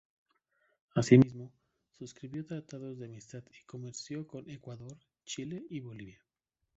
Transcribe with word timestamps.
Asimismo, 0.95 1.51
suscribió 1.99 2.43
tratados 2.43 2.97
de 2.97 3.05
amistad 3.05 3.43
y 3.51 3.63
comercio 3.65 4.25
con 4.25 4.49
Ecuador, 4.49 4.97
Chile 5.25 5.63
y 5.69 5.79
Bolivia. 5.79 6.19